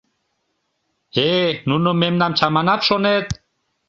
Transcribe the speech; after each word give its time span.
Э-э, 1.27 1.49
нуно 1.69 1.89
мемнам 2.01 2.31
чаманат, 2.39 2.81
шонет? 2.87 3.27